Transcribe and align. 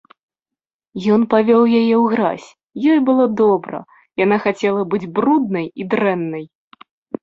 Ён 1.15 1.21
павёў 1.33 1.61
яе 1.81 1.95
ў 1.99 2.01
гразь, 2.15 2.47
ёй 2.95 2.99
было 3.11 3.23
добра, 3.45 3.85
яна 4.27 4.43
хацела 4.49 4.81
быць 4.93 5.07
бруднай 5.17 5.73
і 5.79 5.93
дрэннай. 5.95 6.45